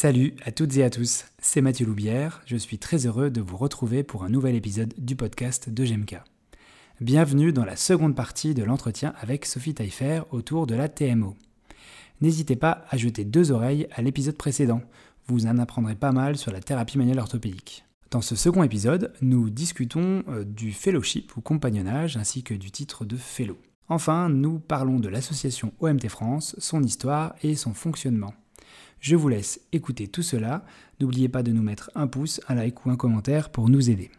[0.00, 3.56] Salut à toutes et à tous, c'est Mathieu Loubière, je suis très heureux de vous
[3.56, 6.18] retrouver pour un nouvel épisode du podcast de GMK.
[7.00, 11.34] Bienvenue dans la seconde partie de l'entretien avec Sophie Taillefer autour de la TMO.
[12.20, 14.82] N'hésitez pas à jeter deux oreilles à l'épisode précédent,
[15.26, 17.84] vous en apprendrez pas mal sur la thérapie manuelle orthopédique.
[18.12, 23.04] Dans ce second épisode, nous discutons euh, du fellowship ou compagnonnage ainsi que du titre
[23.04, 23.58] de fellow.
[23.88, 28.32] Enfin, nous parlons de l'association OMT France, son histoire et son fonctionnement.
[29.00, 30.64] Je vous laisse écouter tout cela.
[31.00, 34.10] N'oubliez pas de nous mettre un pouce, un like ou un commentaire pour nous aider.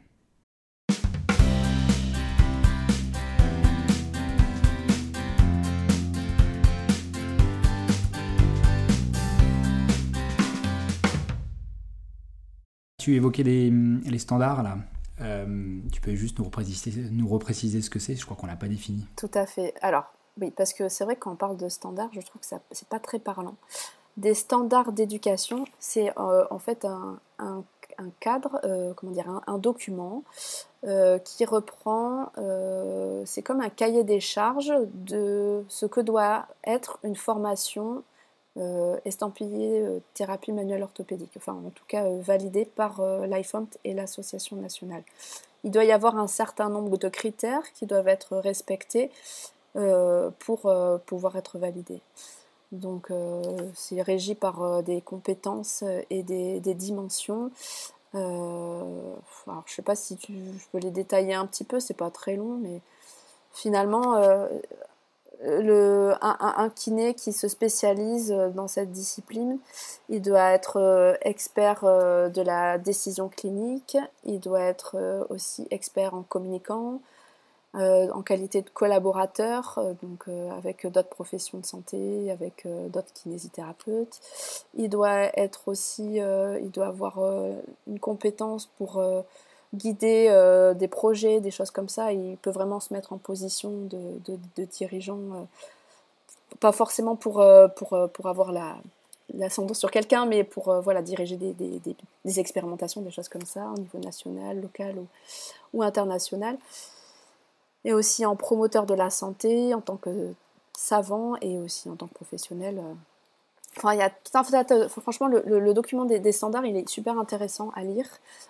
[13.00, 14.78] Tu évoquais les, standards là.
[15.20, 18.56] Euh, tu peux juste nous repréciser, nous repréciser ce que c'est Je crois qu'on l'a
[18.56, 19.06] pas défini.
[19.18, 19.74] Tout à fait.
[19.82, 20.06] Alors,
[20.40, 22.62] oui, parce que c'est vrai que quand on parle de standards, je trouve que ça
[22.72, 23.58] c'est pas très parlant.
[24.20, 27.20] Des standards d'éducation, c'est euh, en fait un,
[28.20, 30.24] cadre, euh, comment dire, un, document
[31.26, 32.32] qui reprend,
[33.26, 38.04] c'est comme un cahier des charges de ce que doit être une formation
[38.58, 43.94] euh, estampillé euh, thérapie manuelle orthopédique, enfin en tout cas euh, validé par l'IFOMT et
[43.94, 45.04] l'association nationale.
[45.64, 49.12] Il doit y avoir un certain nombre de critères qui doivent être respectés
[50.40, 50.74] pour
[51.06, 52.02] pouvoir être validé.
[52.72, 53.12] Donc
[53.74, 57.52] c'est régi par des compétences et des, dimensions.
[58.14, 62.12] alors, je sais pas si tu, je peux les détailler un petit peu, c'est pas
[62.12, 62.82] très long, mais
[63.54, 64.16] finalement,
[65.42, 69.58] le, un, kiné qui se spécialise euh, dans cette discipline,
[70.10, 76.14] il doit être euh, expert euh, de la décision clinique, il doit être aussi expert
[76.14, 76.24] en
[77.74, 80.26] communiquant, en qualité de collaborateur, donc
[80.58, 84.20] avec d'autres professions de santé, avec d'autres kinésithérapeutes.
[84.76, 87.20] Il doit être aussi, il doit avoir
[87.88, 89.00] une compétence pour
[89.74, 92.12] guider euh, des projets, des choses comme ça.
[92.12, 95.44] Il peut vraiment se mettre en position de, dirigeant, euh,
[96.60, 98.78] pas forcément pour, euh, pour, pour avoir la,
[99.34, 103.80] l'ascendant sur quelqu'un, mais pour voilà, diriger des, des, expérimentations, des choses comme ça, au
[103.80, 104.96] niveau national, local
[105.74, 106.58] ou, international.
[107.86, 110.34] Et aussi en promoteur de la santé, en tant que
[110.74, 112.82] savant et aussi en tant que professionnel
[113.78, 117.72] Enfin, il y a tout un franchement, le, document des, standards, il est super intéressant
[117.76, 118.08] à lire.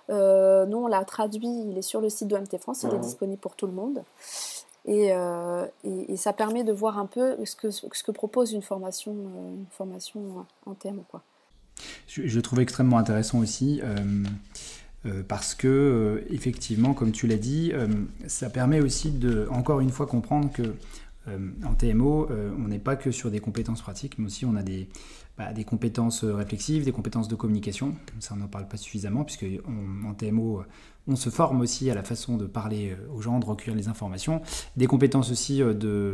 [0.09, 2.99] Euh, nous, on l'a traduit, il est sur le site de MT France, il est
[2.99, 4.03] disponible pour tout le monde.
[4.87, 8.63] Euh, et, et, ça permet de voir un peu ce que, ce que propose une
[8.63, 11.03] formation, euh, une formation en thème.
[11.11, 11.21] Quoi.
[12.07, 13.81] Je, je, le trouve extrêmement intéressant aussi.
[15.27, 17.71] Parce que effectivement, comme tu l'as dit,
[18.27, 20.75] ça permet aussi de, encore une fois, comprendre que
[21.29, 24.55] euh, en TMO, euh, on n'est pas que sur des compétences pratiques, mais aussi on
[24.55, 24.87] a des,
[25.37, 27.95] bah, des compétences euh, réflexives, des compétences de communication.
[28.19, 29.45] Ça, on n'en parle pas suffisamment, puisque
[30.07, 30.63] en TMO,
[31.07, 34.41] on se forme aussi à la façon de parler aux gens, de recueillir les informations.
[34.77, 35.61] Des compétences aussi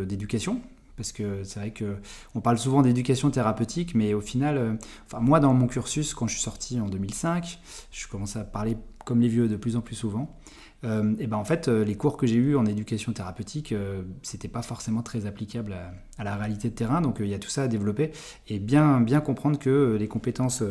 [0.05, 0.61] d'éducation,
[0.95, 5.53] parce que c'est vrai qu'on parle souvent d'éducation thérapeutique, mais au final, enfin moi dans
[5.53, 7.59] mon cursus, quand je suis sorti en 2005,
[7.91, 10.35] je commençais à parler comme les vieux de plus en plus souvent.
[10.83, 14.03] Euh, et ben en fait, euh, les cours que j'ai eus en éducation thérapeutique, euh,
[14.21, 15.75] c'était pas forcément très applicable
[16.17, 17.01] à, la réalité de terrain.
[17.01, 18.11] Donc il y a tout ça à développer
[18.47, 20.63] et bien, bien comprendre que les compétences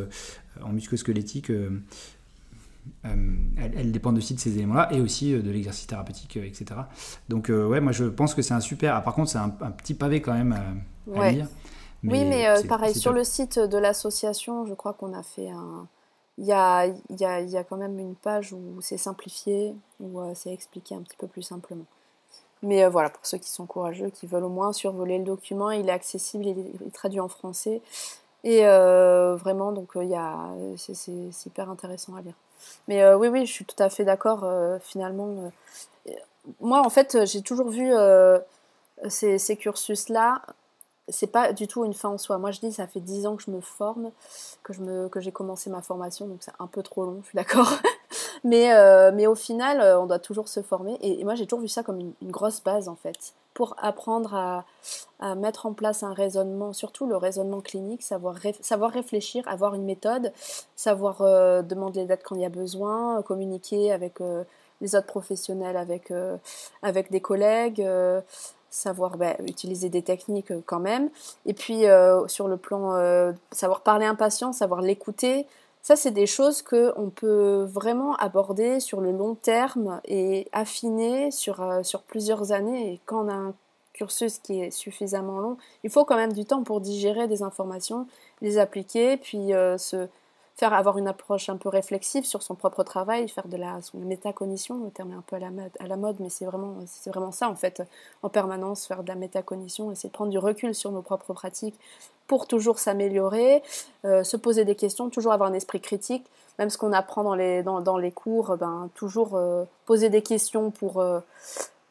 [0.61, 1.51] en musculosquelettique,
[3.03, 6.65] elles, dépendent aussi de ces éléments-là et aussi de l'exercice thérapeutique, etc.
[7.29, 8.95] Donc ouais, moi je pense que c'est un super.
[8.95, 10.55] Ah, par contre, c'est un, petit pavé quand même
[11.15, 11.47] à, lire.
[12.03, 15.87] oui, mais pareil, sur le site de l'association, je crois qu'on a fait un
[16.37, 20.19] il y a, y, a, y a, quand même une page où c'est simplifié, où
[20.19, 21.85] euh, c'est expliqué un petit peu plus simplement.
[22.61, 25.71] Mais euh, voilà, pour ceux qui sont courageux, qui veulent au moins survoler le document,
[25.71, 27.81] il est accessible, il est, traduit en français.
[28.43, 31.09] Et euh, vraiment, donc il y a, c'est,
[31.45, 32.35] hyper intéressant à lire.
[32.87, 34.45] Mais oui, oui, je suis tout à fait d'accord.
[34.81, 35.51] finalement,
[36.59, 37.91] moi, en fait, j'ai toujours vu
[39.09, 40.41] ces, cursus-là
[41.07, 42.37] c'est pas du tout une fin en soi.
[42.37, 44.11] Moi, je dis, ça fait 10 ans que je me forme,
[44.63, 47.27] que, je me, que j'ai commencé ma formation, donc c'est un peu trop long, je
[47.27, 47.71] suis d'accord.
[48.43, 50.97] mais, euh, mais au final, euh, on doit toujours se former.
[51.01, 54.65] Et, moi, j'ai toujours vu ça comme une, grosse base, en fait, pour apprendre à,
[55.19, 59.85] à, mettre en place un raisonnement, surtout le raisonnement clinique, savoir, savoir réfléchir, avoir une
[59.85, 60.31] méthode,
[60.75, 64.19] savoir euh, demander les dates quand il y a besoin, communiquer avec
[64.81, 66.13] les autres professionnels, avec,
[66.83, 67.83] avec des collègues
[68.75, 71.09] savoir bah, utiliser des techniques euh, quand même.
[71.45, 75.47] Et puis euh, sur le plan euh, savoir parler un patient, savoir l'écouter,
[75.85, 81.29] ça c'est des choses que on peut vraiment aborder sur le long terme et affiner
[81.29, 82.93] sur, sur plusieurs années.
[82.93, 83.53] Et quand on a un
[83.93, 88.07] cursus qui est suffisamment long, il faut quand même du temps pour digérer des informations,
[88.41, 90.07] les appliquer, puis se
[90.55, 94.83] faire avoir une approche un peu réflexive sur son propre travail, faire de la métacognition,
[94.83, 97.09] le terme est un peu à la mode, à la mode mais c'est vraiment, c'est
[97.09, 97.83] vraiment ça en fait,
[98.23, 101.77] en permanence, faire de la métacognition, essayer de prendre du recul sur nos propres pratiques
[102.27, 103.63] pour toujours s'améliorer,
[104.05, 106.25] euh, se poser des questions, toujours avoir un esprit critique,
[106.57, 110.21] même ce qu'on apprend dans les, dans, dans les cours, ben, toujours euh, poser des
[110.21, 111.19] questions pour, euh,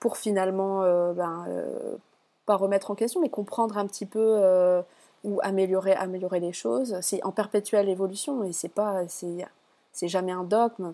[0.01, 0.81] pour finalement
[1.13, 1.47] ben,
[2.47, 4.83] pas remettre en question, mais comprendre un petit peu
[5.25, 6.97] ou améliorer, améliorer les choses.
[7.01, 10.93] C'est en perpétuelle évolution et c'est pas, c'est, jamais un dogme.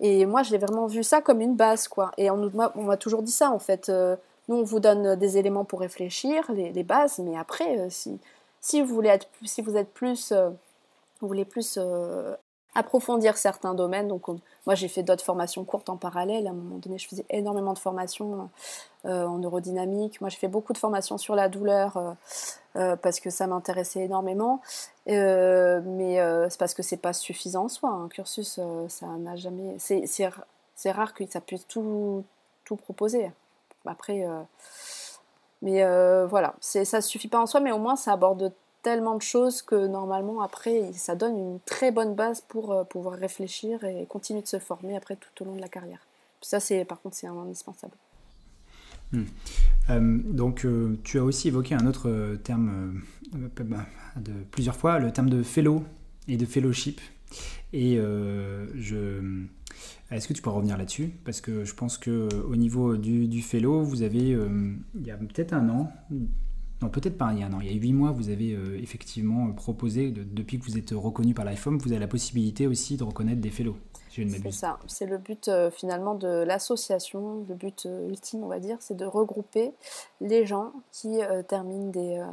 [0.00, 2.12] Et moi, j'ai vraiment vu ça comme une base, quoi.
[2.16, 3.88] Et on, on m'a toujours dit ça, en fait.
[3.88, 4.16] Euh,
[4.48, 8.18] nous, on vous donne des éléments pour réfléchir, les, bases, mais après, euh, si,
[8.60, 10.50] si, vous voulez être, si vous êtes plus, euh,
[11.20, 11.78] vous voulez plus
[12.76, 14.08] approfondir certains domaines.
[14.08, 16.46] Donc, moi, j'ai fait d'autres formations courtes en parallèle.
[16.46, 18.50] À un moment donné, je faisais énormément de formations
[19.06, 20.20] euh, en neurodynamique.
[20.20, 22.12] Moi, j'ai fait beaucoup de formations sur la douleur euh,
[22.76, 24.60] euh, parce que ça m'intéressait énormément.
[25.06, 26.18] mais
[26.50, 27.88] c'est parce que c'est pas suffisant en soi.
[27.88, 29.76] Un cursus, ça n'a jamais.
[29.78, 32.24] C'est rare que ça puisse tout,
[32.64, 33.32] tout proposer.
[33.86, 34.26] Après.
[35.62, 35.82] mais
[36.26, 38.52] voilà, ça suffit pas en soi, mais au moins ça aborde
[38.86, 43.18] tellement de choses que normalement après ça donne une très bonne base pour euh, pouvoir
[43.18, 45.98] réfléchir et continuer de se former après tout au long de la carrière.
[46.40, 47.94] ça c'est par contre c'est indispensable.
[49.10, 49.24] Hmm.
[49.90, 53.02] Euh, donc euh, tu as aussi évoqué un autre terme
[53.32, 55.82] bah, de plusieurs fois, le terme de fellow
[56.28, 57.00] et de fellowship.
[57.72, 59.20] Et je
[60.12, 61.10] est-ce que tu peux revenir là-dessus?
[61.24, 65.16] Parce que je pense que au niveau du, du fellow, vous avez il y a
[65.16, 65.92] peut-être un an,
[66.82, 67.60] non, peut-être pas il y a un an.
[67.60, 71.32] Il y a huit mois, vous avez euh, effectivement proposé, depuis que vous êtes reconnu
[71.34, 73.76] par l'IFOM, vous avez la possibilité aussi de reconnaître des fellows.
[74.10, 78.60] C'est ça, c'est le but euh, finalement de l'association, le but euh, ultime on va
[78.60, 79.72] dire, c'est de regrouper
[80.22, 81.18] les gens qui
[81.48, 82.24] terminent des,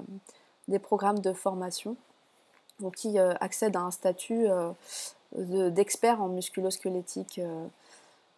[0.69, 1.97] des, programmes de formation,
[2.79, 4.47] donc qui accèdent à un statut
[5.35, 7.65] d'expert en musculosquelettique euh,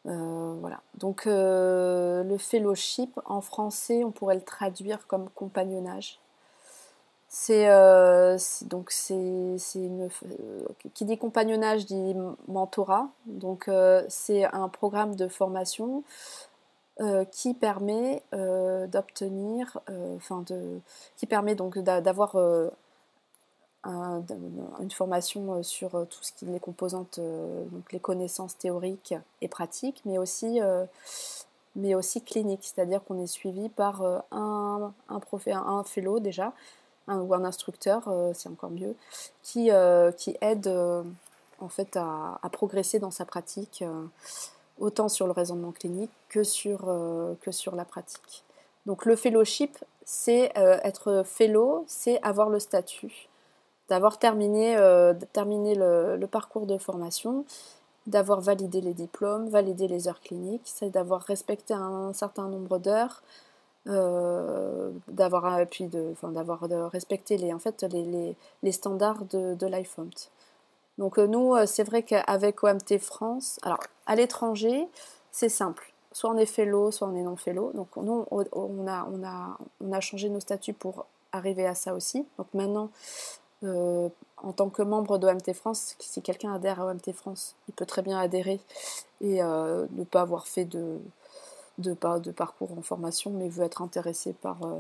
[0.05, 0.81] voilà.
[0.95, 6.19] Donc euh, le fellowship en français, on pourrait le traduire comme compagnonnage.
[7.27, 9.55] C'est euh, donc c'est
[10.93, 12.15] qui dit compagnonnage dit
[12.47, 13.09] mentorat.
[13.25, 13.69] Donc
[14.07, 16.03] c'est un programme de formation
[17.31, 19.79] qui permet d'obtenir,
[20.15, 20.79] enfin de,
[21.17, 22.37] qui permet donc d'avoir
[23.85, 28.57] une formation euh, sur euh, tout ce qui est les composantes, euh, donc les connaissances
[28.57, 30.59] théoriques et pratiques, mais aussi,
[31.75, 34.01] mais aussi cliniques, c'est-à-dire qu'on est suivi par
[34.31, 36.53] un, un, un fellow déjà,
[37.07, 38.95] ou un instructeur, c'est encore mieux,
[39.43, 39.69] qui,
[40.17, 40.67] qui aide
[41.59, 43.83] en fait à, à, progresser dans sa pratique,
[44.79, 46.85] autant sur le raisonnement clinique que sur,
[47.41, 48.43] que sur la pratique.
[48.85, 53.27] Donc le fellowship, c'est être fellow, c'est avoir le statut
[53.89, 57.45] d'avoir terminé, euh, le, parcours de formation,
[58.07, 63.21] d'avoir validé les diplômes, validé les heures cliniques, c'est d'avoir respecté un certain nombre d'heures,
[63.87, 66.61] euh, d'avoir euh, puis de, enfin, d'avoir
[66.91, 69.67] respecté les, en fait, les, les, standards de, de.
[70.97, 74.87] Donc nous, c'est vrai qu'avec OMT France, alors à l'étranger,
[75.31, 75.91] c'est simple.
[76.13, 77.71] Soit on est fellow, soit on est non fellow.
[77.73, 81.93] Donc nous, on a, on a, on a changé nos statuts pour arriver à ça
[81.93, 82.25] aussi.
[82.37, 82.89] Donc maintenant,
[83.65, 87.85] euh, en tant que membre d'OMT France, si quelqu'un adhère à OMT France, il peut
[87.85, 88.59] très bien adhérer
[89.21, 90.99] et euh, ne pas avoir fait de,
[92.35, 94.79] parcours en formation, mais veut être intéressé par, euh,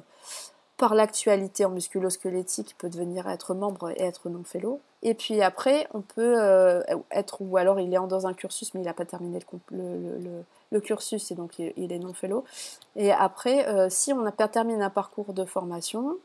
[0.93, 4.81] l'actualité en musculo-squelettique, il peut devenir être membre et être non-fellow.
[5.01, 6.35] Et puis après, on peut
[7.11, 9.39] être, ou alors il est dans un cursus, mais il n'a pas terminé
[9.71, 12.43] le, le, le, cursus et donc il, est non-fellow.
[12.95, 16.17] Et après, si on n'a pas terminé un parcours de formation,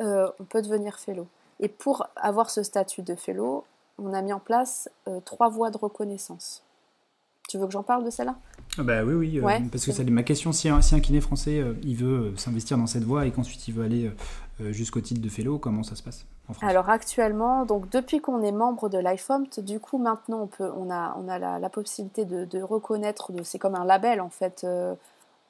[0.00, 1.26] on peut devenir fellow.
[1.60, 3.64] Et pour avoir ce statut de fellow,
[3.98, 6.62] on a mis en place euh, trois voies de reconnaissance.
[7.48, 8.34] Tu veux que j'en parle de celle-là?
[8.76, 10.52] Ah bah oui, oui, euh, parce que c'est ma question.
[10.52, 13.68] Si un, si un kiné français, euh, il veut s'investir dans cette voie et qu'ensuite
[13.68, 14.10] il veut aller
[14.70, 16.68] jusqu'au titre de fellow, comment ça se passe en France?
[16.68, 20.90] Alors actuellement, donc depuis qu'on est membre de l'IFOMT, du coup maintenant on, peut, on
[20.90, 24.66] a, on a la, possibilité de, de reconnaître, c'est comme un label en fait,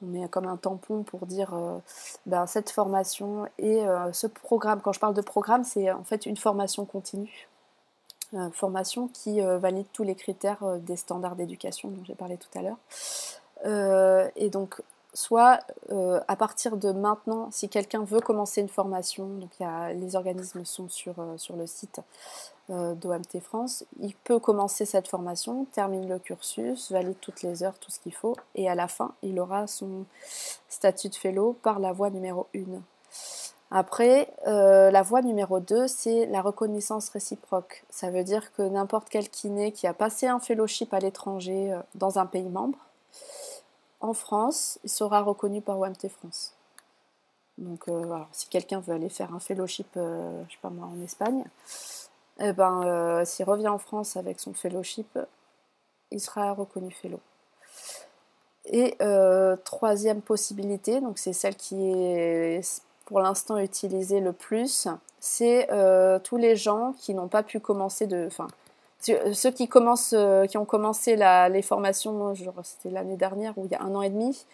[0.01, 1.79] on met comme un tampon pour dire euh,
[2.25, 4.81] ben, cette formation et euh, ce programme.
[4.81, 7.47] Quand je parle de programme, c'est en fait une formation continue.
[8.33, 12.61] Euh, formation qui valide tous les critères des standards d'éducation dont j'ai parlé tout à
[12.61, 14.31] l'heure.
[14.35, 14.81] et donc,
[15.13, 15.61] soit
[16.27, 20.65] à partir de maintenant, si quelqu'un veut commencer une formation, donc y a, les organismes
[20.65, 22.01] sont sur, sur le site,
[22.69, 27.91] d'OMT France, il peut commencer cette formation, termine le cursus, valide toutes les heures, tout
[27.91, 30.05] ce qu'il faut, et à la fin, il aura son
[30.67, 32.59] statut de fellow par la voie numéro 1.
[33.71, 37.83] Après, la voie numéro 2, c'est la reconnaissance réciproque.
[37.89, 42.19] Ça veut dire que n'importe quel kiné qui a passé un fellowship à l'étranger dans
[42.19, 42.79] un pays membre,
[43.99, 46.53] en France, il sera reconnu par OMT France.
[47.57, 47.85] Donc
[48.31, 51.43] si quelqu'un veut aller faire un fellowship, je sais pas moi, en Espagne,
[52.39, 55.17] eh ben, s'il revient en France avec son fellowship,
[56.11, 57.19] il sera reconnu fellow.
[58.69, 64.89] Et euh, troisième possibilité, donc c'est celle qui est pour l'instant utilisée le plus,
[65.19, 68.47] c'est euh, tous les gens qui n'ont pas pu commencer de, enfin
[68.99, 73.75] ceux qui commencent, euh, qui ont commencé les formations, c'était l'année dernière ou il y
[73.75, 74.45] a un an et demi.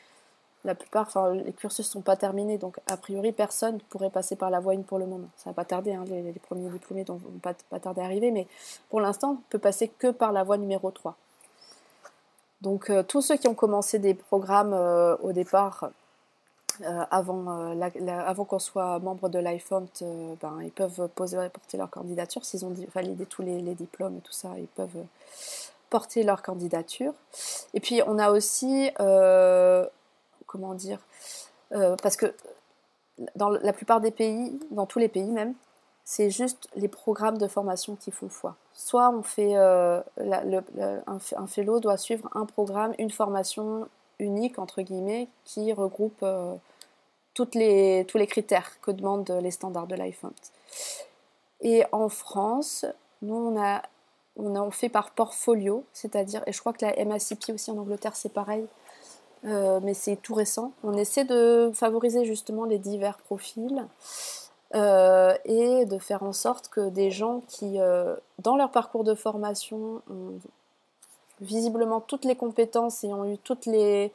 [0.65, 4.50] La plupart, enfin les cursus sont pas terminés, donc a priori personne pourrait passer par
[4.50, 5.27] la voie 1 pour le moment.
[5.36, 8.48] Ça va pas tarder, hein, les, premiers diplômés ne vont pas, tarder à arriver, mais
[8.89, 11.17] pour l'instant, on peut passer que par la voie numéro 3.
[12.62, 15.89] Donc euh, tous ceux qui ont commencé des programmes euh, au départ,
[16.82, 22.46] euh, avant, qu'on soit membre de l'IFOMT, ben, ils peuvent poser, porter leur candidature.
[22.46, 25.03] S'ils ont validé tous les, diplômes et tout ça, ils peuvent
[25.89, 27.13] porter leur candidature.
[27.74, 28.89] Et puis on a aussi,
[30.54, 31.00] comment dire,
[31.72, 32.34] parce que
[33.36, 35.56] dans la plupart des pays, dans tous les pays même,
[36.04, 38.56] c'est juste les programmes de formation qui font foi.
[38.74, 43.88] Soit on fait euh, un, fellow doit suivre un programme, une formation
[44.20, 46.56] unique entre guillemets qui regroupe euh,
[47.54, 50.34] les, tous les critères que demandent les standards de l'IFONT.
[51.62, 52.86] Et en France,
[53.22, 53.82] nous on a
[54.36, 58.16] on, a, fait par portfolio, c'est-à-dire, et je crois que la MACP aussi en Angleterre
[58.16, 58.66] c'est pareil,
[59.46, 60.72] euh, mais c'est tout récent.
[60.84, 63.86] On essaie de favoriser justement les divers profils.
[64.76, 69.14] Euh, et de faire en sorte que des gens qui, euh, dans leur parcours de
[69.14, 70.40] formation, ont
[71.42, 74.12] visiblement toutes les compétences et ont eu toutes les,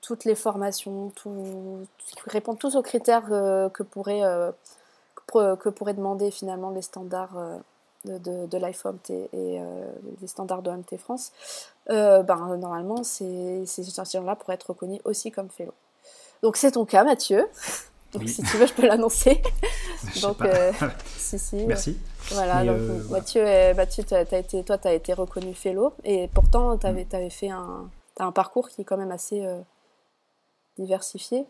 [0.00, 1.84] toutes les formations, tout,
[2.28, 3.82] répondent tous aux critères que, que,
[5.68, 7.36] pourraient demander finalement les standards
[8.04, 9.60] de, de, de et,
[10.20, 11.32] les standards de MT France,
[11.88, 15.74] ben, normalement, ces, ces gens-là pourraient être reconnus aussi comme fellow.
[16.42, 17.46] Donc c'est ton cas, Mathieu.
[18.12, 19.40] Donc si tu veux, je peux l'annoncer.
[20.22, 20.72] donc, euh,
[21.16, 21.64] si, si.
[21.66, 21.96] Merci.
[22.32, 23.42] Voilà, donc euh, Mathieu,
[23.74, 27.16] Mathieu as été, toi, tu as été reconnu fellow et pourtant, tu avais, mm.
[27.16, 29.60] avais, fait un, as un parcours qui est quand même assez euh,
[30.78, 31.46] diversifié.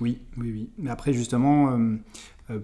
[0.00, 0.70] Oui, oui, oui.
[0.78, 1.78] Mais après, justement,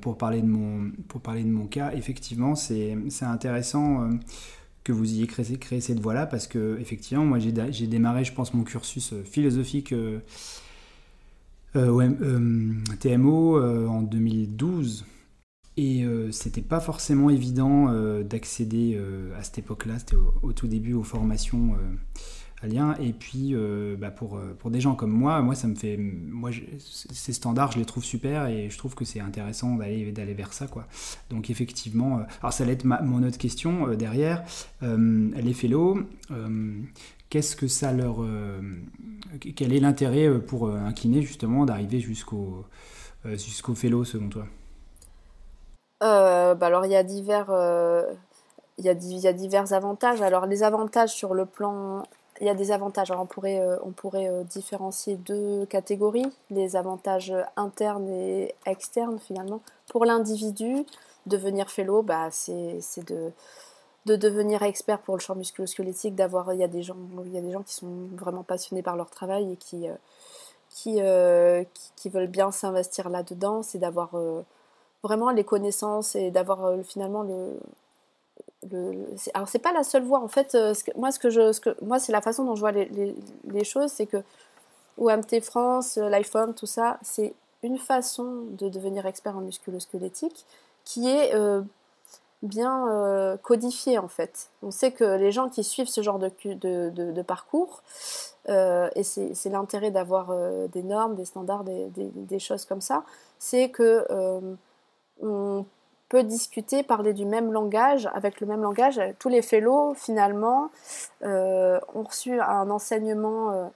[0.01, 4.09] pour, parler de mon, pour parler de mon cas, effectivement, c'est intéressant
[4.87, 8.55] que vous ayez créé, créé cette voie-là parce que, effectivement, moi, j'ai démarré, je pense,
[8.55, 10.21] mon cursus philosophique euh,
[11.75, 15.05] euh, TMO euh, en 2012.
[15.79, 18.99] Et c'était pas forcément évident d'accéder
[19.39, 21.77] à cette époque-là, c'était au, tout début aux formations
[22.65, 23.55] Et puis
[23.99, 25.97] bah, pour, pour des gens comme moi, moi ça me fait.
[25.97, 30.35] Moi, ces standards, je les trouve super et je trouve que c'est intéressant d'aller d'aller
[30.35, 30.67] vers ça.
[30.67, 30.87] Quoi.
[31.31, 34.43] Donc effectivement, alors ça va être mon autre question derrière.
[34.83, 35.99] les fellows,
[37.31, 38.23] qu'est-ce que ça leur.
[38.23, 38.61] Euh,
[39.55, 42.65] quel est l'intérêt euh, pour euh, un kiné justement d'arriver jusqu'au
[43.25, 44.45] jusqu'au fellow selon toi?
[46.01, 47.51] Bah alors il y a divers.
[48.79, 50.23] il y, a, il y, a divers avantages.
[50.23, 52.05] Alors les avantages sur le plan,
[52.41, 53.11] il y a des avantages.
[53.11, 59.61] Alors on pourrait, on pourrait différencier deux catégories les avantages internes et externes finalement.
[59.89, 60.85] Pour l'individu,
[61.27, 63.33] devenir fellow, bah, c'est de
[64.07, 67.39] de devenir expert pour le champ musculo-squelettique, d'avoir il y a des gens il y
[67.39, 69.95] a des gens qui sont vraiment passionnés par leur travail et qui euh,
[70.87, 74.43] euh, qui, qui, veulent bien s'investir là-dedans, c'est d'avoir euh,
[75.03, 77.59] vraiment les connaissances et d'avoir finalement le,
[78.71, 80.57] le alors c'est pas la seule voie en fait
[80.97, 83.91] moi ce que je ce que moi c'est la façon dont je vois les, choses
[83.93, 84.19] c'est que
[84.99, 90.47] OMT France, l'IFOM, tout ça, c'est une façon de devenir expert en musculo-squelettique
[90.85, 91.35] qui est
[92.43, 94.51] bien euh, codifié en fait.
[94.63, 97.83] On sait que les gens qui suivent ce genre de, parcours,
[98.49, 103.05] euh, et c'est l'intérêt d'avoir euh, des normes, des standards, des, des, choses comme ça,
[103.39, 104.07] c'est que
[105.23, 105.65] on
[106.09, 109.01] peut discuter, parler du même langage, avec le même langage.
[109.19, 110.71] Tous les fellows, finalement,
[111.23, 113.71] ont reçu un enseignement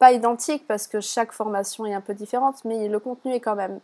[0.00, 3.54] pas identique parce que chaque formation est un peu différente, mais le contenu est quand
[3.54, 3.80] même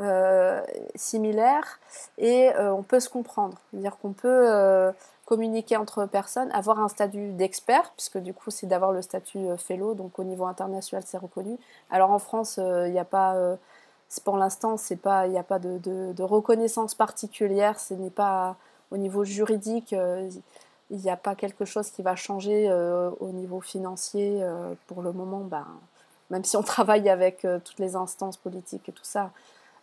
[0.00, 0.62] euh,
[0.94, 1.80] similaires
[2.18, 3.58] et euh, on peut se comprendre.
[3.70, 4.92] C'est-à-dire qu'on peut euh,
[5.24, 9.94] communiquer entre personnes, avoir un statut d'expert, puisque du coup c'est d'avoir le statut fellow,
[9.94, 11.56] donc au niveau international c'est reconnu.
[11.90, 13.56] Alors en France, il n'y a pas,
[14.24, 18.56] pour l'instant, il n'y a pas de, de, reconnaissance particulière, ce n'est pas
[18.90, 19.94] au niveau juridique,
[20.90, 22.72] il n'y a pas quelque chose qui va changer
[23.20, 24.42] au niveau financier
[24.86, 25.40] pour le moment.
[25.40, 25.66] Ben,
[26.30, 29.30] même si on travaille avec toutes les instances politiques et tout ça,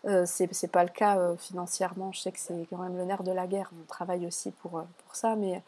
[0.08, 2.12] Euh, c'est pas le cas euh, financièrement.
[2.12, 3.72] Je sais que c'est quand même le nerf de la guerre.
[3.74, 5.64] On travaille aussi pour, euh, pour ça, mais,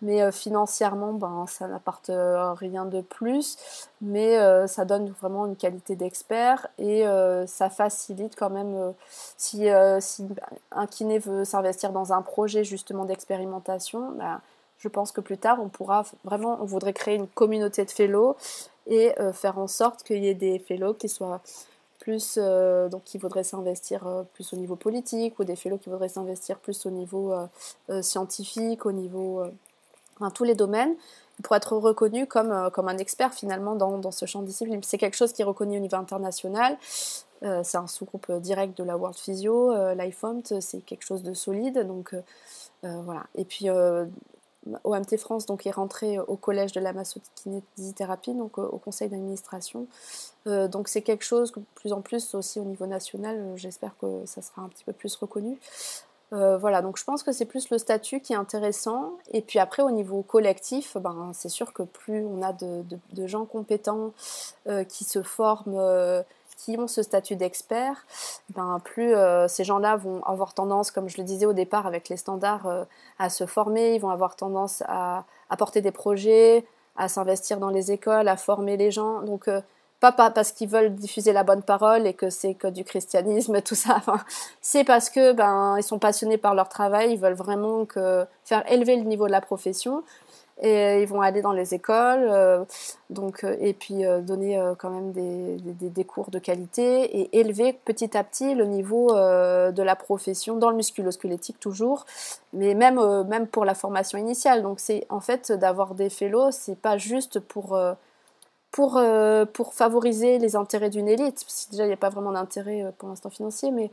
[0.00, 3.56] mais financièrement, ben, ça n'apporte rien de plus.
[4.00, 7.04] Mais ça donne vraiment une qualité d'expert et
[7.46, 8.92] ça facilite quand même.
[9.36, 9.68] si,
[10.00, 10.28] si
[10.72, 14.40] un kiné veut s'investir dans un projet justement d'expérimentation, ben,
[14.78, 18.36] je pense que plus tard, on pourra vraiment, on voudrait créer une communauté de fellows
[18.86, 21.40] et faire en sorte qu'il y ait des fellows qui soient
[22.04, 25.88] plus euh, donc qui voudraient s'investir euh, plus au niveau politique ou des fellows qui
[25.88, 29.42] voudraient s'investir plus au niveau euh, scientifique, au niveau
[30.20, 30.94] dans tous les domaines
[31.42, 34.80] pour être reconnu comme, comme un expert finalement dans, dans ce champ discipline.
[34.84, 36.76] C'est quelque chose qui est reconnu au niveau international.
[37.40, 39.74] c'est un sous-groupe direct de la World Physio.
[39.94, 41.84] l'IFOMT, c'est quelque chose de solide.
[41.88, 42.14] Donc
[42.82, 43.24] voilà.
[43.34, 43.66] Et puis
[44.84, 49.86] OMT France donc, est rentré au collège de la massokinésithérapie, donc au conseil d'administration.
[50.46, 53.56] Euh, donc c'est quelque chose que de plus en plus aussi au niveau national, euh,
[53.56, 55.58] j'espère que ça sera un petit peu plus reconnu.
[56.32, 59.12] Euh, voilà, donc je pense que c'est plus le statut qui est intéressant.
[59.32, 63.44] Et puis après, au niveau collectif, ben, c'est sûr que plus on a de, gens
[63.44, 64.12] compétents
[64.88, 66.24] qui se forment,
[66.56, 68.06] qui ont ce statut d'expert,
[68.54, 69.14] ben, plus
[69.48, 72.86] ces gens-là vont avoir tendance, comme je le disais au départ avec les standards,
[73.18, 76.64] à se former, ils vont avoir tendance à apporter des projets,
[76.96, 79.22] à s'investir dans les écoles, à former les gens.
[79.22, 79.48] Donc
[80.12, 83.74] pas, parce qu'ils veulent diffuser la bonne parole et que c'est que du christianisme, tout
[83.74, 84.00] ça.
[84.60, 87.86] c'est parce que ben ils sont passionnés par leur travail, ils veulent vraiment
[88.44, 90.02] faire élever le niveau de la profession
[90.62, 92.64] et ils vont aller dans les écoles, euh,
[93.10, 97.72] donc euh, et puis euh, donner quand même des, des, cours de qualité et élever
[97.72, 102.06] petit à petit le niveau de la profession dans le musculo-squelettique toujours,
[102.52, 104.62] mais même même pour la formation initiale.
[104.62, 107.76] Donc c'est en fait d'avoir des fellows, c'est pas juste pour
[108.74, 112.08] pour, euh, pour favoriser les intérêts d'une élite, parce que déjà il n'y a pas
[112.08, 113.92] vraiment d'intérêt euh, pour l'instant financier, mais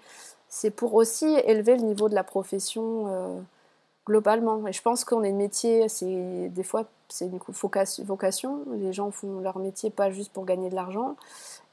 [0.50, 3.40] c'est pour aussi élever le niveau de la profession euh,
[4.06, 4.66] globalement.
[4.68, 7.40] Et je pense qu'on est métier, c'est des fois c'est une
[8.06, 11.18] vocation, les gens font leur métier pas juste pour gagner de l'argent,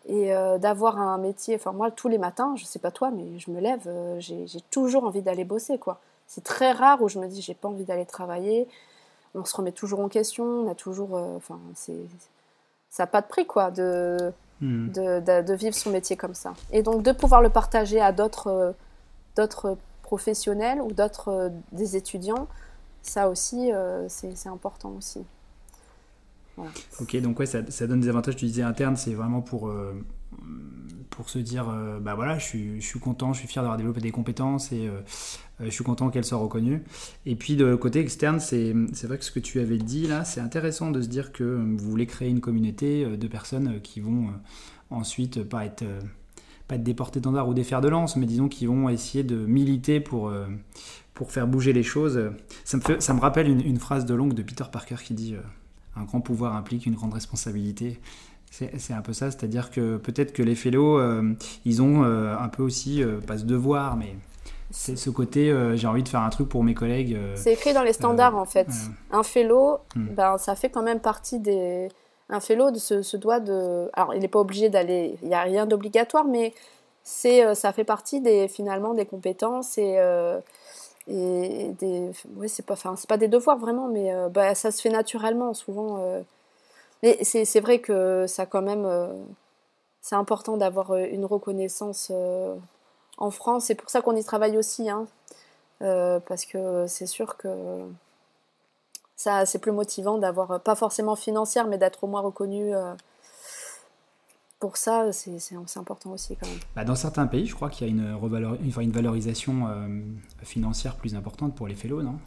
[0.09, 3.53] et d'avoir un métier, enfin moi tous les matins, je sais pas toi, mais je
[3.53, 6.01] me lève, j'ai toujours envie d'aller bosser quoi.
[6.27, 8.67] C'est très rare où je me dis j'ai pas envie d'aller travailler,
[9.37, 11.95] on se remet toujours en question, on a toujours, enfin c'est
[12.91, 14.89] ça n'a pas de prix, quoi, de, hmm.
[14.91, 16.55] de, de, vivre son métier comme ça.
[16.73, 18.75] Et donc de pouvoir le partager à d'autres
[19.37, 19.77] d'autres
[20.09, 22.49] professionnels ou d'autres euh, des étudiants,
[23.03, 25.21] ça aussi, euh, c'est important aussi.
[27.01, 28.37] Ok, donc ouais, ça, donne des avantages.
[28.37, 29.93] Tu disais interne, c'est vraiment pour euh,
[31.11, 33.77] pour se dire, euh, bah voilà, je suis, je suis, content, je suis fier d'avoir
[33.77, 34.91] développé des compétences et
[35.61, 36.83] je suis content qu'elles soient reconnues.
[37.27, 38.73] Et puis de côté externe, c'est
[39.05, 41.91] vrai que ce que tu avais dit là, c'est intéressant de se dire que vous
[41.91, 44.33] voulez créer une communauté de personnes qui vont
[44.91, 45.85] ensuite pas être
[46.69, 49.37] pas être des portées ou des fers de lance, mais disons qui vont essayer de
[49.37, 50.33] militer pour,
[51.15, 52.31] pour faire bouger les choses.
[52.65, 55.15] Ça me, fait, ça me rappelle une, une phrase de longue de Peter Parker qui
[55.15, 55.35] dit
[55.97, 57.99] Un grand pouvoir implique une grande responsabilité.
[58.51, 62.49] C'est un peu ça, c'est-à-dire que peut-être que les fellows, euh, ils ont euh, un
[62.49, 64.17] peu aussi, euh, pas ce devoir, mais
[64.71, 67.17] c'est ce côté, j'ai envie de faire un truc pour mes collègues.
[67.37, 68.69] c'est écrit dans les standards en fait.
[69.11, 70.09] Un fellow, hmm.
[70.15, 71.89] ben, ça fait quand même partie des.
[72.31, 73.91] Un fellow se, doit de.
[73.95, 76.55] Alors il n'est pas obligé d'aller, il n'y a rien d'obligatoire, mais
[77.03, 79.99] c'est ça fait partie des, finalement des compétences et.
[81.09, 82.11] et des,
[82.49, 85.55] c'est pas, c'est pas des devoirs vraiment, mais bah, ça se fait naturellement.
[85.55, 86.23] Souvent,
[87.03, 89.13] mais c'est vrai que ça quand même, euh,
[90.01, 92.55] c'est important d'avoir euh, une reconnaissance euh,
[93.19, 93.67] en France.
[93.67, 95.07] C'est pour ça qu'on y travaille aussi, hein,
[95.81, 97.49] parce que c'est sûr que
[99.19, 102.73] ça c'est plus motivant d'avoir, pas forcément financière, mais d'être au moins reconnu.
[104.59, 106.59] pour ça, c'est important aussi quand même.
[106.75, 108.17] Bah, dans certains pays, je crois qu'il y a une,
[108.81, 109.69] une valorisation
[110.43, 112.19] financière plus importante pour les fellows, non?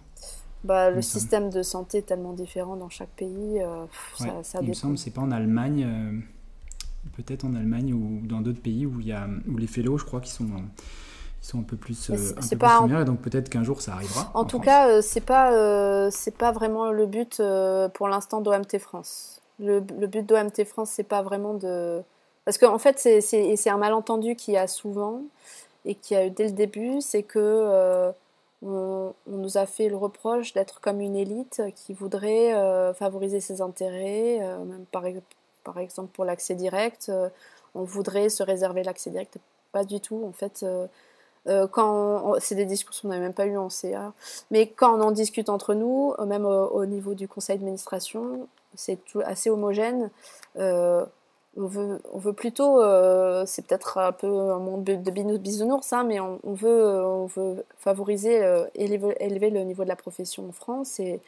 [0.63, 3.61] Bah, le système de santé est tellement différent dans chaque pays.
[3.61, 6.19] Euh, ça, ça il me semble, c'est pas en Allemagne, euh,
[7.17, 10.05] peut-être en Allemagne ou dans d'autres pays où, il y a, où les fellows, je
[10.05, 10.45] crois, qui sont,
[11.41, 13.93] ils sont un peu plus, euh, un peu pas plus donc peut-être qu'un jour ça
[13.93, 14.31] arrivera.
[14.33, 17.41] En, tout cas, c'est pas, c'est pas vraiment le but
[17.93, 19.41] pour l'instant d'OMT France.
[19.59, 22.01] Le, le but d'OMT France, c'est pas vraiment de.
[22.45, 25.21] Parce qu'en en fait, c'est un malentendu qu'il y a souvent
[25.85, 28.13] et qui a eu dès le début, c'est que
[28.63, 33.61] on, nous a fait le reproche d'être comme une élite qui voudrait euh, favoriser ses
[33.61, 35.03] intérêts, euh, même par,
[35.63, 37.29] par, exemple pour l'accès direct, euh,
[37.73, 39.37] on voudrait se réserver l'accès direct.
[39.71, 40.65] Pas du tout, en fait.
[41.71, 44.13] Quand c'est des discussions qu'on n'a même pas eu en CA,
[44.51, 49.49] mais quand on en discute entre nous, même au, niveau du conseil d'administration, c'est assez
[49.49, 50.09] homogène.
[50.55, 51.07] on
[51.57, 52.79] veut, on veut plutôt,
[53.45, 58.41] c'est peut-être un peu un monde de bisounours, hein, mais on, veut, on veut favoriser,
[58.75, 61.21] élever, élever, le niveau de la profession en France et,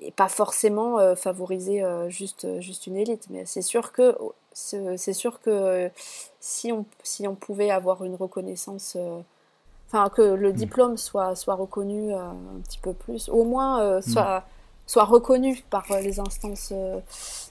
[0.00, 3.26] et pas forcément favoriser juste, juste une élite.
[3.30, 4.14] Mais c'est sûr que,
[4.58, 5.90] c'est sûr que
[6.40, 8.96] si, on, si on pouvait avoir une reconnaissance
[9.88, 10.56] enfin que le mm.
[10.56, 14.02] diplôme soit, soit reconnu euh, un petit peu plus, au moins euh, mm.
[14.02, 14.46] soit,
[14.86, 16.72] soit reconnu par euh, les instances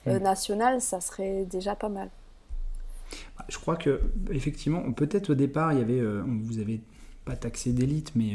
[0.06, 0.16] mm.
[0.18, 2.10] nationales, ça serait déjà pas mal.
[3.38, 6.80] Bah, je crois que effectivement, peut-être au départ, il y avait, vous avez
[7.24, 8.34] pas taxé d'élite, mais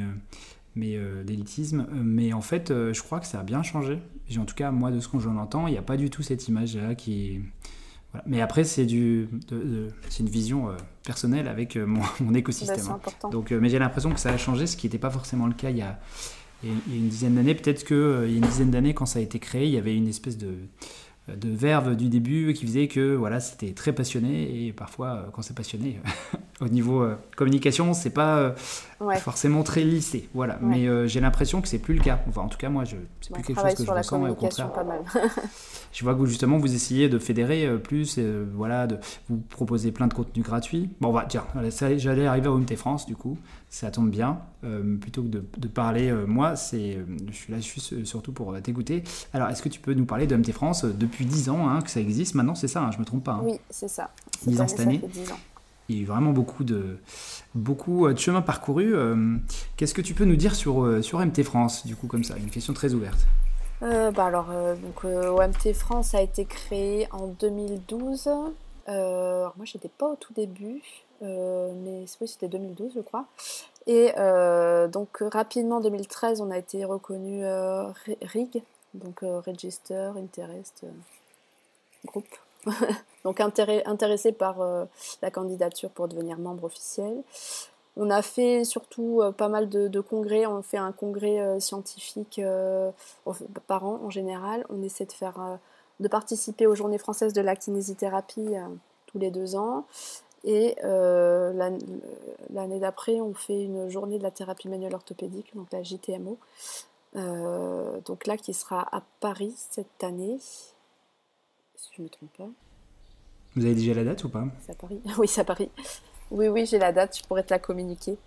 [0.73, 3.99] mais d'élitisme, mais en fait, je crois que ça a bien changé.
[4.39, 6.23] En tout cas, moi, de ce que j'en entends, il n'y a pas du tout
[6.23, 7.41] cette image-là qui
[8.25, 12.85] mais après, c'est du, une vision euh, personnelle avec euh, mon, mon, écosystème.
[12.85, 13.29] Bah, hein.
[13.29, 15.53] Donc, euh, mais j'ai l'impression que ça a changé, ce qui n'était pas forcément le
[15.53, 15.99] cas il y a,
[16.63, 17.55] il y a une dizaine d'années.
[17.55, 19.95] Peut-être qu'il y a une dizaine d'années, quand ça a été créé, il y avait
[19.95, 20.55] une espèce de,
[21.33, 25.55] de verve du début qui faisait que voilà, c'était très passionné et parfois, quand c'est
[25.55, 26.01] passionné,
[26.59, 28.55] au niveau communication, c'est pas
[29.19, 30.29] forcément très lissé.
[30.33, 30.59] Voilà.
[30.61, 32.19] Mais j'ai l'impression que c'est plus le cas.
[32.27, 34.29] Enfin, en tout cas, moi, je, c'est plus quelque chose que je ressens.
[34.29, 34.71] au contraire.
[34.71, 35.01] Pas mal.
[35.91, 38.97] Je vois que justement vous essayez de fédérer euh, plus, euh, voilà, de
[39.29, 40.89] vous proposer plein de contenus gratuits.
[41.01, 41.45] Bon, on va tiens,
[41.97, 43.37] j'allais arriver à OMT France du coup,
[43.69, 44.39] ça tombe bien.
[44.63, 49.03] Euh, plutôt que de, parler moi, c'est, je suis là juste surtout pour t'écouter.
[49.33, 51.89] Alors, est-ce que tu peux nous parler de OMT France depuis 10 ans hein, que
[51.89, 53.33] ça existe Maintenant, c'est ça, hein, je me trompe pas.
[53.33, 53.41] Hein.
[53.43, 54.11] Oui, c'est ça.
[54.45, 55.01] 10 ans cette année.
[55.91, 56.97] Il vraiment beaucoup de,
[57.55, 58.93] beaucoup de chemin parcouru.
[59.77, 62.37] Qu'est-ce que tu peux nous dire sur, sur MT France, du coup, comme ça?
[62.37, 63.27] Une question très ouverte.
[63.83, 68.27] Euh, bah alors, euh, donc, euh, OMT France a été créé en 2012.
[68.87, 70.81] alors moi, j'étais pas au tout début,
[71.21, 73.25] mais c'était 2012, je crois.
[73.87, 74.11] Et
[74.91, 77.43] donc, rapidement, en 2013, on a été reconnu
[78.21, 78.61] RIG,
[78.93, 80.85] donc Register Interest
[82.05, 82.27] Group.
[83.23, 84.57] donc, intéressé par
[85.21, 87.23] la candidature pour devenir membre officiel.
[87.97, 90.45] On a fait surtout euh, pas mal de, congrès.
[90.45, 92.91] On fait un congrès euh, scientifique euh,
[93.67, 94.65] par an en général.
[94.69, 95.59] On essaie de faire,
[95.99, 98.55] de participer aux Journées françaises de la kinésithérapie
[99.07, 99.85] tous les deux ans.
[100.43, 106.37] Et l'année d'après, on fait une journée de la thérapie manuelle orthopédique, donc la JTMO.
[107.13, 110.39] donc là, qui sera à Paris cette année.
[111.81, 112.47] Si je ne me trompe pas.
[113.55, 114.45] Vous avez déjà la date ou pas?
[114.63, 115.01] C'est à Paris.
[115.17, 115.71] Oui, c'est à Paris.
[116.29, 118.17] Oui, oui, j'ai la date, je pourrais te la communiquer.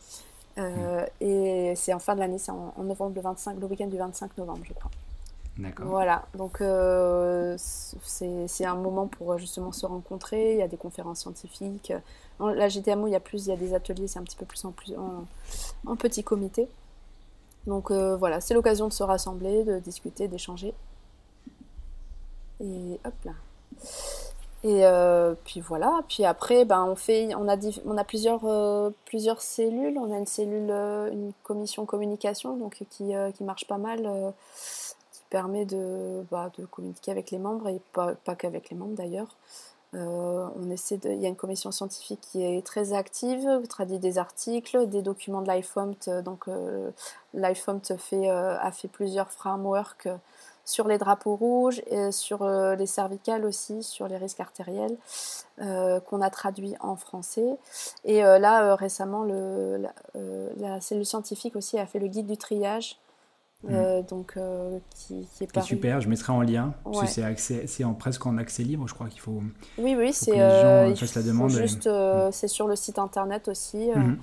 [0.58, 1.06] Euh, hmm.
[1.20, 4.36] Et c'est en fin de l'année, c'est en, novembre, le 25, le week-end du 25
[4.38, 4.90] novembre, je crois.
[5.56, 5.86] D'accord.
[5.86, 10.54] Voilà, donc euh, c'est un moment pour justement se rencontrer.
[10.54, 11.92] Il y a des conférences scientifiques.
[12.40, 14.36] En, la GTMO, il y a plus, il y a des ateliers, c'est un petit
[14.36, 14.94] peu plus en, plus,
[15.86, 16.68] en, petit comité.
[17.68, 20.74] Donc euh, voilà, c'est l'occasion de se rassembler, de discuter, d'échanger.
[22.60, 23.32] Et hop là.
[24.64, 28.88] Et euh, puis voilà, puis après, ben, on, fait, on, a, on a plusieurs, euh,
[29.04, 29.98] plusieurs cellules.
[29.98, 34.32] On a une cellule, euh, une commission communication donc, qui, qui marche pas mal,
[35.12, 38.94] qui permet de, bah, de communiquer avec les membres et pas, pas qu'avec les membres
[38.94, 39.36] d'ailleurs.
[39.92, 44.16] on essaie de, il y a une commission scientifique qui est très active, traduit des
[44.16, 46.22] articles, des documents de l'IFOMT.
[46.24, 46.46] Donc
[47.34, 50.08] l'IFOMT fait, a fait plusieurs frameworks
[50.64, 54.96] sur les drapeaux rouges, et sur euh, les cervicales aussi, sur les risques artériels,
[55.61, 57.57] euh, qu'on a traduit en français.
[58.05, 59.87] Et euh, là, récemment, le,
[60.57, 62.98] la, cellule scientifique aussi a fait le guide du triage.
[63.68, 64.03] Mm.
[64.09, 64.38] donc
[64.94, 66.74] qui, est super, je mettrai en lien
[67.37, 69.42] c'est en presque en accès libre, je crois qu'il faut.
[69.79, 70.37] Oui, oui, c'est.
[70.37, 71.50] gens fassent la demande.
[71.50, 72.31] Juste, mm.
[72.33, 73.88] c'est sur le site internet aussi.
[73.88, 74.16] Mm-hmm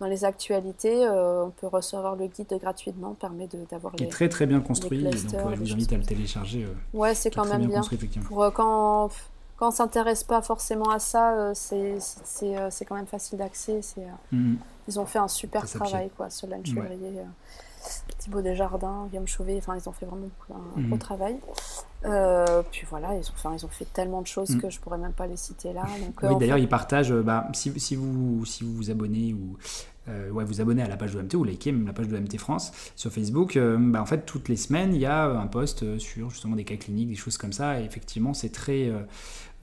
[0.00, 4.04] dans les actualités, euh, on peut recevoir le guide gratuitement, permet d'avoir les.
[4.04, 6.64] Il est très très bien construit, donc je vous invite à le télécharger.
[6.64, 7.80] Euh, ouais, c'est quand même bien.
[8.26, 9.10] Pour euh, quand
[9.56, 13.80] quand on s'intéresse pas forcément à ça, c'est quand même facile d'accès.
[13.80, 14.56] Mm-hmm.
[14.88, 17.22] Ils ont fait un super travail, quoi, Solène Chevrier.
[18.18, 20.98] Thibaut Desjardins, Guillaume Chauvet, enfin ils ont fait vraiment un gros mhm.
[20.98, 21.38] travail.
[22.04, 24.60] Euh, puis voilà, ils ont, enfin, ils ont fait tellement de choses mhm.
[24.60, 25.86] que je pourrais même pas les citer là.
[26.04, 29.56] Donc, oui, d'ailleurs, ils partagent, euh, bah, si, si, vous, si vous vous abonnez ou
[30.08, 32.16] euh, ouais, vous abonnez à la page de MT ou likez même la page de
[32.16, 35.98] MT France sur Facebook, bah, en fait, toutes les semaines, il y a un post
[35.98, 37.80] sur justement des cas cliniques, des choses comme ça.
[37.80, 38.92] Et effectivement, c'est très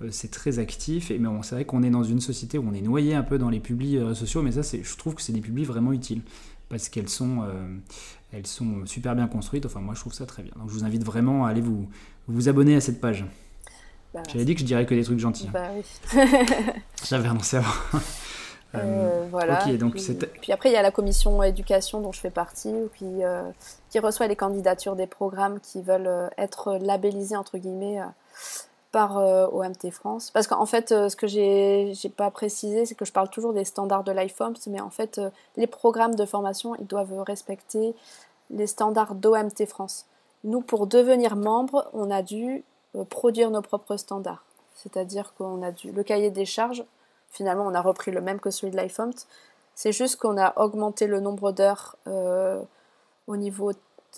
[0.09, 1.11] c'est très actif.
[1.11, 3.23] Et mais bon, c'est vrai qu'on est dans une société où on est noyé un
[3.23, 6.23] peu dans les publics sociaux, mais ça, je trouve que c'est des publics vraiment utiles
[6.73, 7.77] parce qu'elles sont, euh,
[8.31, 9.67] elles sont super bien construites.
[9.67, 10.51] Enfin, moi, je trouve ça très bien.
[10.57, 11.87] Donc, je vous invite vraiment à aller vous,
[12.27, 13.25] vous abonner à cette page.
[14.11, 15.49] Bah, J'avais dit que je dirais que des trucs gentils.
[15.53, 15.83] Bah, oui.
[17.05, 17.69] J'avais annoncé avant.
[18.75, 19.63] Euh, euh, voilà.
[19.77, 23.21] donc puis, puis, après, il y a la commission éducation dont je fais partie, puis,
[23.91, 27.99] qui reçoit les candidatures des programmes qui veulent être labellisés, entre guillemets,
[28.93, 30.31] par OMT France.
[30.31, 34.03] Parce qu'en fait, ce que j'ai pas précisé, c'est que je parle toujours des standards
[34.03, 35.19] de l'IFOMS, mais en fait,
[35.57, 37.95] les programmes de formation, ils doivent respecter
[38.51, 40.05] les standards d'OMT France.
[40.43, 42.63] Nous, pour devenir membre, on a dû
[43.09, 44.45] produire nos propres standards.
[44.75, 45.91] C'est-à-dire qu'on a dû.
[45.91, 46.85] Le cahier des charges,
[47.31, 49.25] finalement, on a repris le même que celui de l'IFOMT.
[49.75, 51.95] C'est juste qu'on a augmenté le nombre d'heures
[53.27, 53.71] au niveau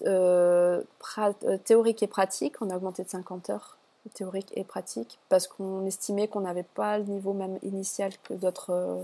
[0.05, 0.81] euh,
[1.17, 2.55] euh, théorique et pratique.
[2.61, 3.77] On a augmenté de 50 heures
[4.09, 8.71] théorique et pratique parce qu'on estimait qu'on n'avait pas le niveau même initial que d'autres
[8.71, 9.03] euh,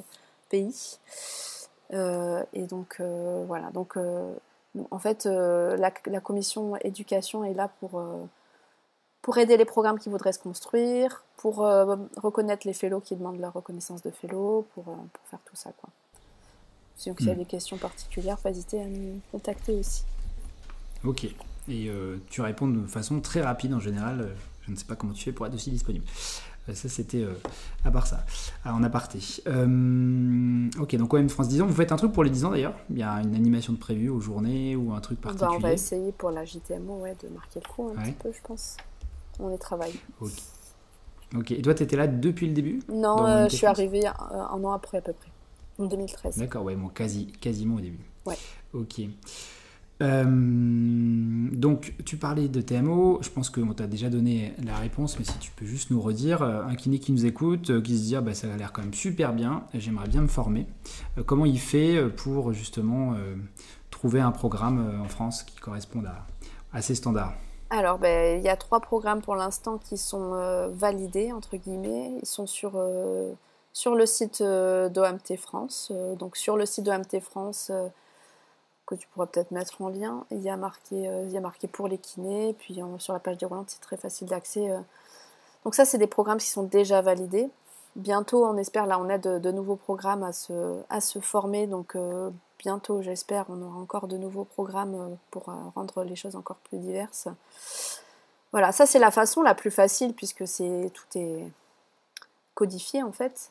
[0.50, 1.00] pays.
[2.54, 3.02] et donc
[3.48, 3.98] voilà, donc
[4.92, 8.02] en fait la, commission éducation est là pour,
[9.22, 13.54] pour aider les programmes qui voudraient se construire, pour reconnaître les fellows qui demandent leur
[13.54, 15.72] reconnaissance de fellow, pour, pour faire tout ça.
[15.82, 15.90] Quoi.
[17.06, 17.38] Donc s'il y a hmm.
[17.38, 20.04] des questions particulières, pas hésiter à nous contacter aussi.
[21.04, 21.26] Ok.
[21.68, 24.30] Et euh, tu réponds de façon très rapide en général.
[24.62, 26.06] Euh, je ne sais pas comment tu fais pour être aussi disponible.
[26.70, 27.26] Euh, ça, c'était
[27.84, 28.26] à part ça,
[28.66, 29.20] en aparté.
[29.48, 32.76] ok, donc OM France 10 ans, vous faites un truc pour les 10 ans d'ailleurs?
[32.90, 35.60] Il y a une animation de prévu aux journées ou un truc particulier bah, On
[35.60, 38.78] va essayer pour la JTMO ouais, de marquer le coup un petit peu, je pense.
[39.40, 39.94] On y travaille.
[40.20, 40.32] Ok.
[41.38, 42.82] Ok, et toi, tu étais là depuis le début?
[42.92, 45.30] Non, je suis arrivée un, un, an après à peu près,
[45.80, 46.38] en 2013.
[46.38, 48.04] D'accord, ouais, bon, quasi, quasiment au début.
[48.26, 48.38] Ouais.
[48.74, 49.02] Ok.
[50.02, 53.20] Euh, donc, tu parlais de TMO.
[53.22, 56.42] Je pense qu'on t'a déjà donné la réponse, mais si tu peux juste nous redire,
[56.42, 58.74] euh, un kiné qui nous écoute, euh, qui se dit ah, bah, ça a l'air
[58.74, 60.66] quand même super bien, j'aimerais bien me former.
[61.26, 63.16] comment il fait pour justement
[63.90, 66.08] trouver un programme en France qui corresponde
[66.74, 67.34] à, ces standards?
[67.70, 72.14] Alors, ben, il y a trois programmes pour l'instant qui sont validés, entre guillemets.
[72.22, 72.82] Ils sont sur,
[73.74, 75.92] sur le site d'OMT France.
[76.18, 77.72] donc, sur le site d'OMT France,
[78.92, 80.26] que tu pourras peut-être mettre en lien.
[80.32, 83.20] Il y a marqué, euh, il y a marqué pour les kinés, puis sur la
[83.20, 84.70] page déroulante, c'est très facile d'accès.
[84.70, 84.80] Euh.
[85.64, 87.50] Donc ça, c'est des programmes qui sont déjà validés.
[87.96, 91.68] Bientôt, on espère, là, on a de, nouveaux programmes à se, à se former.
[91.68, 96.58] Donc euh, bientôt, j'espère, on aura encore de nouveaux programmes pour rendre les choses encore
[96.58, 97.28] plus diverses.
[98.52, 101.48] Voilà, ça c'est la façon la plus facile puisque c'est tout est
[102.54, 103.50] codifié en fait.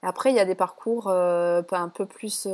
[0.00, 2.48] après, il y a des parcours un peu plus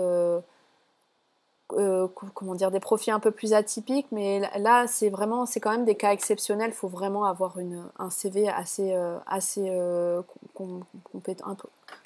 [1.74, 5.70] euh, comment dire, des profils un peu plus atypiques, mais là, c'est vraiment, c'est quand
[5.70, 6.70] même des cas exceptionnels.
[6.70, 10.22] Il faut vraiment avoir une, un CV assez, euh, assez euh,
[10.54, 11.56] compétent.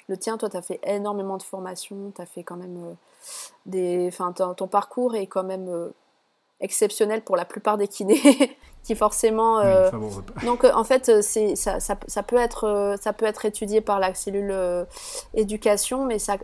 [0.09, 2.95] Le tien, toi, tu as fait énormément de formations, tu as fait quand même
[3.65, 4.09] des.
[4.09, 5.91] Enfin, ton, parcours est quand même
[6.59, 8.19] exceptionnel pour la plupart des kinés.
[8.83, 9.61] qui forcément
[10.43, 14.13] donc en fait c'est ça, ça, ça, peut être ça peut être étudié par la
[14.13, 14.53] cellule
[15.33, 16.35] éducation mais ça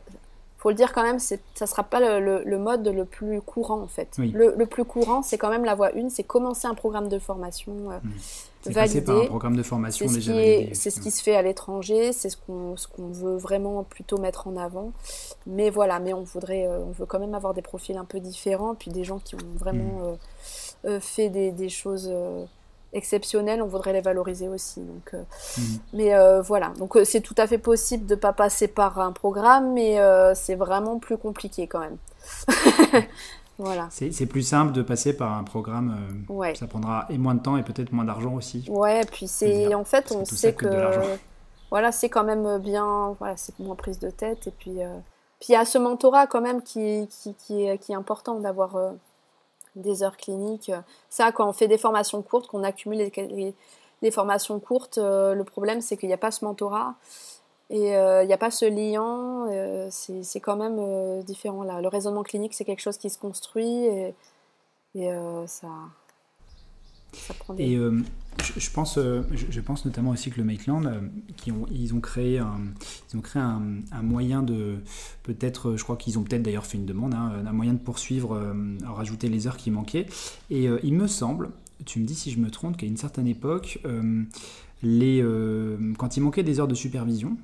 [0.60, 3.88] faut le dire quand même, ça ne sera pas le, mode le plus courant en
[3.88, 4.18] fait.
[4.18, 7.92] Le, plus courant, c'est quand même la voie 1, c'est commencer un programme de formation
[7.92, 8.00] euh,
[8.68, 8.72] mmh.
[8.72, 9.02] validé.
[9.02, 10.72] Par un programme de formation c'est déjà validé.
[10.74, 14.18] C'est ce qui se fait à l'étranger, c'est ce qu'on ce qu'on veut vraiment plutôt
[14.18, 14.92] mettre en avant.
[15.48, 18.20] Mais voilà, mais on voudrait, euh, on veut quand même avoir des profils un peu
[18.20, 20.04] différents, puis des gens qui ont vraiment mmh.
[20.04, 20.16] euh,
[20.90, 22.12] euh, fait des, des choses
[22.94, 24.82] exceptionnelles, on voudrait les valoriser aussi.
[24.82, 25.24] Donc, euh,
[25.58, 25.80] mhm.
[25.94, 29.00] Mais euh, voilà, donc euh, c'est tout à fait possible de ne pas passer par
[29.00, 29.98] un programme, mais
[30.36, 31.98] c'est vraiment plus compliqué quand même.
[33.58, 33.88] voilà.
[33.92, 35.98] C'est plus simple de passer par un programme.
[36.56, 38.66] Ça prendra et moins de temps et peut-être moins d'argent aussi.
[38.70, 40.68] Ouais, puis c'est en fait on sait que,
[41.72, 44.80] voilà c'est quand même bien, voilà c'est moins prise de tête et puis
[45.40, 48.40] puis il y a ce mentorat quand même qui, qui, qui, est, qui est important
[48.40, 48.76] d'avoir
[49.80, 50.72] des heures cliniques.
[51.10, 53.10] Ça, quand on fait des formations courtes, qu'on accumule
[54.02, 56.96] les, formations courtes, euh, le problème c'est qu'il n'y a pas ce mentorat
[57.70, 58.66] et euh, il n'y a pas ce.
[58.66, 61.82] Euh, c'est quand même différent là.
[61.82, 63.88] Le raisonnement clinique, c'est quelque chose qui se construit
[64.96, 65.12] et
[65.48, 65.68] ça,
[67.40, 67.56] prend.
[67.58, 67.78] Et
[68.58, 70.90] je, pense, je, pense notamment aussi que le Maitland,
[71.38, 72.60] qui ont, ils ont créé un,
[73.12, 73.62] ils ont créé un,
[74.02, 74.78] moyen de,
[75.24, 78.42] peut-être, je crois qu'ils ont peut-être d'ailleurs fait une demande, hein, un moyen de poursuivre,
[78.86, 80.08] rajouter les heures qui manquaient.
[80.50, 81.50] Et il me semble,
[81.86, 83.80] tu me dis si je me trompe, qu'à une certaine époque,
[84.84, 85.26] les,
[85.98, 87.38] quand il manquait des heures de supervision,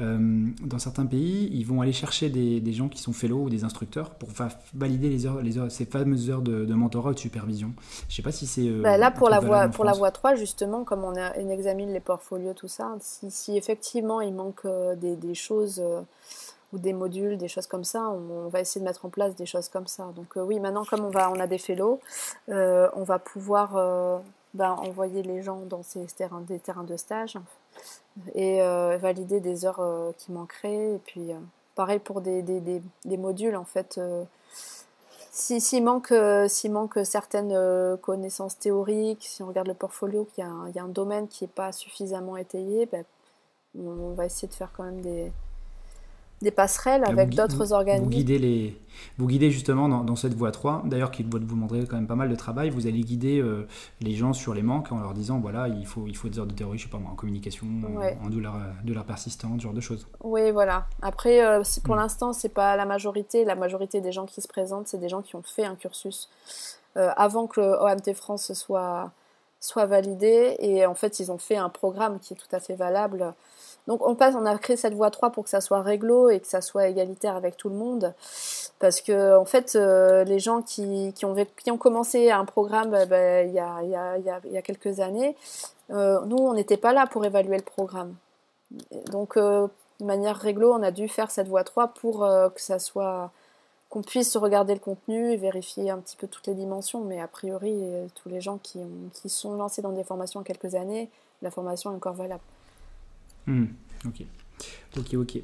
[0.00, 3.64] euh, dans certains pays, ils vont aller chercher des, gens qui sont fellows ou des
[3.64, 4.30] instructeurs pour
[4.74, 7.72] valider les heures, les heures, ces fameuses heures de, mentorat ou de supervision.
[8.08, 8.66] Je sais pas si c'est.
[8.66, 11.50] Euh, bah là, pour la, voie, pour la voie 3, justement, comme on, a, on
[11.50, 15.82] examine les portfolios, tout ça, si, effectivement il manque euh, des, choses
[16.72, 19.46] ou des modules, des choses comme ça, on, va essayer de mettre en place des
[19.46, 20.10] choses comme ça.
[20.16, 22.00] Donc oui, maintenant, comme on, va, on a des fellows,
[22.48, 24.22] on va pouvoir
[24.54, 27.36] ben, envoyer les gens dans ces terrains, des terrains de stage
[28.34, 30.94] et euh, valider des heures euh, qui manqueraient.
[30.94, 31.38] Et puis, euh,
[31.74, 34.00] pareil pour des, des, des, modules, en fait.
[35.32, 36.12] S'il si, manque,
[36.48, 40.88] s'il manque certaines connaissances théoriques, si on regarde le portfolio, qu'il y, y, a un
[40.88, 43.04] domaine qui n'est pas suffisamment étayé, ben,
[43.78, 45.32] on va essayer de faire quand même des,
[46.42, 48.04] des passerelles avec d'autres organismes.
[48.04, 48.80] Vous guidez, les,
[49.18, 52.30] vous guidez justement dans, cette voie 3, d'ailleurs qui vous demander quand même pas mal
[52.30, 53.66] de travail, vous allez guider euh,
[54.00, 56.46] les gens sur les manques en leur disant voilà, il faut, il faut des heures
[56.46, 57.66] de théorie, je sais pas moi, en communication,
[58.22, 60.06] en, douleur, douleur persistante, ce genre de choses.
[60.22, 60.86] Oui, voilà.
[61.02, 61.98] Après, euh, pour mm.
[61.98, 63.44] l'instant, c'est pas la majorité.
[63.44, 66.28] La majorité des gens qui se présentent, c'est des gens qui ont fait un cursus
[66.96, 69.12] euh, avant que le OMT France soit,
[69.60, 70.56] soit validé.
[70.58, 73.34] Et en fait, ils ont fait un programme qui est tout à fait valable
[73.90, 76.38] donc on passe, on a créé cette voie 3 pour que ça soit réglo et
[76.38, 78.14] que ça soit égalitaire avec tout le monde.
[78.78, 83.82] Parce que en fait, euh, les gens qui, ont, commencé un programme il, y a,
[83.82, 85.36] y a, y a, quelques années,
[85.90, 88.14] euh, nous, on n'était pas là pour évaluer le programme.
[89.10, 89.66] Donc, euh,
[89.98, 93.32] de manière réglo, on a dû faire cette voie 3 pour que ça soit
[93.88, 97.00] qu'on puisse regarder le contenu et vérifier un petit peu toutes les dimensions.
[97.00, 97.82] Mais a priori,
[98.14, 98.78] tous les gens qui,
[99.14, 101.10] qui sont lancés dans des formations en quelques années,
[101.42, 102.44] la formation est encore valable.
[103.50, 103.66] Hmm,
[104.06, 104.24] ok.
[104.96, 105.38] Ok, ok.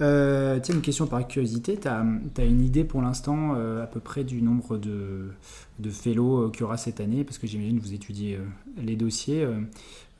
[0.00, 1.78] Euh, tiens, une question par curiosité.
[1.78, 5.30] Tu as, une idée pour l'instant euh, à peu près du nombre de,
[5.78, 7.24] de fellows euh, qu'il y aura cette année?
[7.24, 8.38] Parce que j'imagine que vous étudiez
[8.76, 9.46] les dossiers.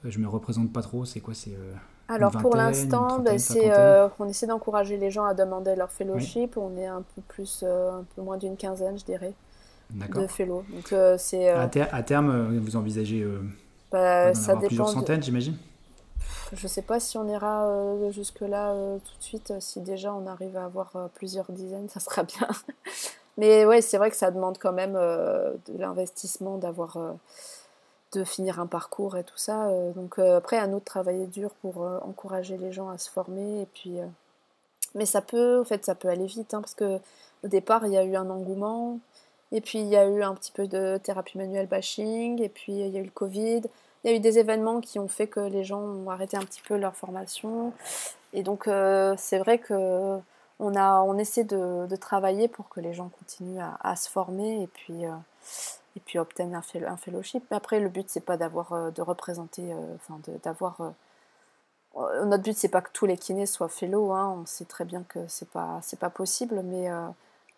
[0.05, 1.05] je me représente pas trop.
[1.05, 1.35] C'est quoi?
[1.35, 1.57] C'est
[2.09, 3.37] alors pour l'instant, ben,
[4.21, 6.57] on essaie d'encourager les gens à demander leur fellowship.
[6.57, 9.35] On est un peu plus, un peu moins d'une quinzaine, je dirais,
[9.93, 10.65] de fellows.
[10.73, 11.49] Donc c'est.
[11.51, 13.27] À, à, terme, vous envisagez
[13.91, 15.57] bah, ça dépend plusieurs centaines, j'imagine?
[16.53, 19.53] Je sais pas si on ira euh, jusque-là euh, tout de suite.
[19.61, 22.49] Si déjà on arrive à avoir euh, plusieurs dizaines, ça sera bien.
[23.37, 26.97] Mais ouais, c'est vrai que ça demande quand même de l'investissement, d'avoir,
[28.13, 29.71] de finir un parcours et tout ça.
[29.95, 33.61] donc après, à nous de travailler dur pour encourager les gens à se former.
[33.61, 33.99] Et puis,
[34.95, 36.99] mais ça peut, en fait, ça peut aller vite, hein, parce que
[37.45, 39.01] au départ, il y a eu un engouement.
[39.53, 42.73] Et puis il y a eu un petit peu de thérapie manuelle bashing, et puis
[42.73, 43.63] il y a eu le Covid,
[44.07, 46.43] il y a eu des événements qui ont fait que les gens ont arrêté un
[46.43, 47.73] petit peu leur formation.
[48.33, 50.19] Et donc, euh, c'est vrai que
[50.61, 54.69] on, a, on essaie de, travailler pour que les gens continuent à, se former et
[54.69, 55.11] puis, euh,
[56.05, 56.63] puis obtiennent un,
[56.97, 57.45] fellowship.
[57.51, 60.79] Mais après, le but, c'est pas d'avoir, euh, de représenter, enfin, d'avoir.
[61.97, 64.13] notre but, c'est pas que tous les kinés soient fellow.
[64.13, 64.37] Hein.
[64.41, 66.89] On sait très bien que c'est pas, pas possible, mais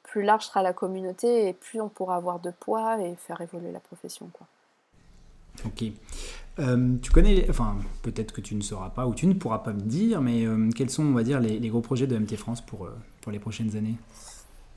[0.02, 3.70] plus large sera la communauté et plus on pourra avoir de poids et faire évoluer
[3.70, 4.46] la profession, quoi.
[5.64, 5.84] Ok.
[6.58, 9.72] Euh, tu connais, enfin peut-être que tu ne sauras pas ou tu ne pourras pas
[9.72, 12.60] me dire, mais euh, quels sont, on va dire, les, gros projets de MT France
[12.60, 13.94] pour, euh, pour les prochaines années?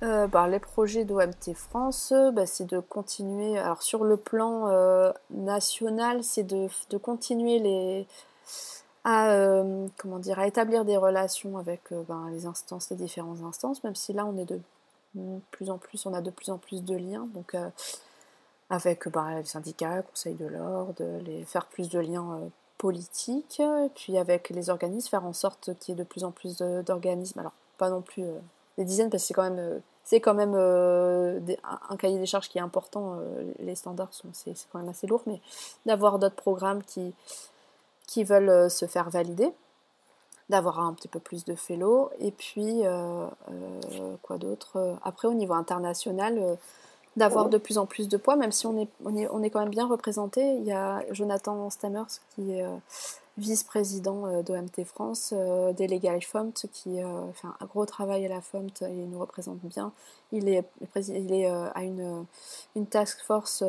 [0.01, 6.43] Bah, Les projets d'OMT France, bah, c'est de continuer, alors sur le plan national, c'est
[6.43, 8.07] de, de, continuer les,
[9.03, 9.63] à,
[9.97, 14.11] comment dire, à établir des relations avec ben, les instances, les différentes instances, même si
[14.11, 14.59] là on est de
[15.51, 17.27] plus en plus, on a de plus en plus de liens.
[17.35, 17.55] Donc
[18.71, 23.61] avec bah, les syndicats, le Conseil de l'ordre, les, faire plus de liens euh, politiques,
[23.95, 27.39] puis avec les organismes, faire en sorte qu'il y ait de plus en plus d'organismes,
[27.39, 28.39] alors pas non plus euh,
[28.77, 32.47] des dizaines, parce que c'est quand même, euh, c'est quand même un cahier des charges
[32.47, 33.19] qui est important,
[33.59, 35.41] les standards, sont, c'est, quand même assez lourd, mais
[35.85, 37.13] d'avoir d'autres programmes qui,
[38.07, 39.51] qui veulent se faire valider
[40.49, 42.81] d'avoir un petit peu plus de fellow et puis
[44.21, 46.57] quoi d'autre après au niveau international
[47.17, 49.49] d'avoir de plus en plus de poids, même si on est, on est, on est
[49.49, 50.55] quand même bien représenté.
[50.55, 52.75] Il y a Jonathan Stammers qui est euh,
[53.37, 56.99] vice-président euh, d'OMT France, euh, délégué à la FOMT, qui
[57.33, 59.91] fait un gros travail à la FOMT et il nous représente bien.
[60.31, 60.63] Il est,
[61.09, 62.25] il est à une,
[62.75, 63.63] une task force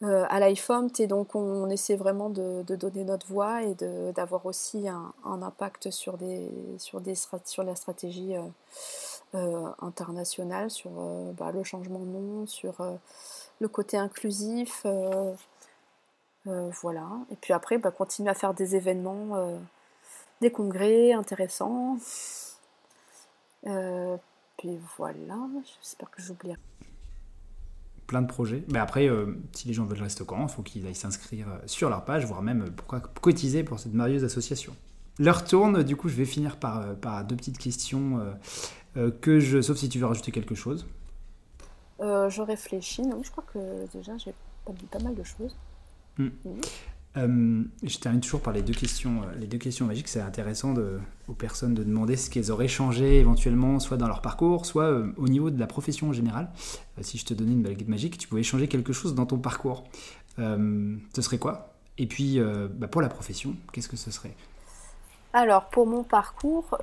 [0.00, 3.74] à l'IFOMT et donc on, essaie vraiment de, donner notre voix et
[4.14, 8.36] d'avoir aussi un, un, impact sur, des, sur, des, sur la stratégie
[9.34, 12.94] euh, international sur euh, bah, le changement de nom, sur euh,
[13.60, 14.86] le côté inclusif.
[16.46, 17.06] voilà.
[17.30, 19.58] Et puis après, bah, continuer à faire des événements,
[20.40, 21.98] des congrès intéressants.
[23.64, 25.36] puis voilà,
[25.82, 26.54] j'espère que j'oublie
[28.06, 28.64] plein de projets.
[28.72, 29.10] Mais après,
[29.52, 32.24] si les gens veulent rester au courant, il faut qu'ils aillent s'inscrire sur leur page,
[32.24, 34.74] voire même pourquoi cotiser pour cette merveilleuse association.
[35.18, 38.20] L'heure tourne, du coup je vais finir par, par deux petites questions
[38.98, 40.86] euh, que je, sauf si tu veux rajouter quelque chose.
[42.00, 43.58] Euh, je réfléchis, non, je crois que
[43.92, 44.34] déjà j'ai
[44.64, 45.56] pas dit pas mal de choses.
[46.16, 46.28] Hmm.
[47.16, 50.08] Euh, je termine toujours par les deux questions, les deux questions magiques.
[50.08, 54.22] C'est intéressant de, aux personnes de demander ce qu'elles auraient changé éventuellement, soit dans leur
[54.22, 56.50] parcours, soit au niveau de la profession en général.
[57.00, 59.84] si je te donnais une baguette magique, tu pouvais changer quelque chose dans ton parcours.
[60.36, 61.74] ce serait quoi?
[61.98, 62.40] Et puis,
[62.74, 64.34] bah, pour la profession, qu'est-ce que ce serait?
[65.32, 66.78] Alors, pour mon parcours,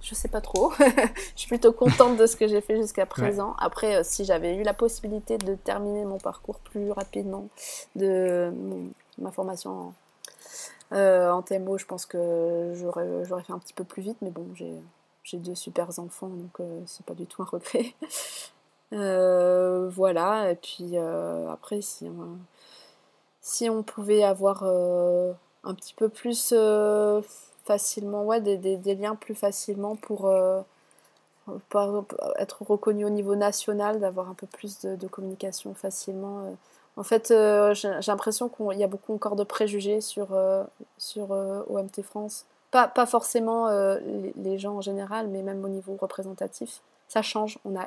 [0.00, 0.72] je sais pas trop.
[0.78, 3.54] je suis plutôt contente de ce que j'ai fait jusqu'à présent.
[3.58, 7.48] Après, euh, si j'avais eu la possibilité de terminer mon parcours plus rapidement,
[7.96, 8.52] de
[9.18, 9.94] ma formation en,
[10.92, 14.18] euh, TMO, je pense que j'aurais fait un petit peu plus vite.
[14.22, 17.94] Mais bon, j'ai deux super enfants, donc euh, c'est pas du tout un regret.
[19.92, 24.64] voilà, et puis après, si on pouvait avoir
[25.64, 26.52] un petit peu plus
[27.68, 30.62] facilement, ouais, des, des, liens plus facilement pour, euh,
[32.38, 36.40] être reconnu au niveau national, d'avoir un peu plus de, communication facilement.
[36.40, 36.52] Euh.
[36.96, 40.28] En fait, euh, j'ai l'impression qu'il y a beaucoup encore de préjugés sur,
[40.96, 42.46] sur OMT France.
[42.70, 43.68] Pas, pas forcément
[44.36, 46.80] les, gens en général, mais même au niveau représentatif.
[47.06, 47.58] Ça change.
[47.64, 47.86] On a,